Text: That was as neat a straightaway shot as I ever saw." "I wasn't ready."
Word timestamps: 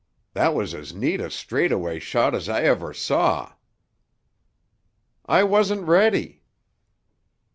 That 0.33 0.55
was 0.55 0.73
as 0.73 0.95
neat 0.95 1.21
a 1.21 1.29
straightaway 1.29 1.99
shot 1.99 2.33
as 2.33 2.49
I 2.49 2.63
ever 2.63 2.91
saw." 2.91 3.53
"I 5.27 5.43
wasn't 5.43 5.83
ready." 5.87 6.41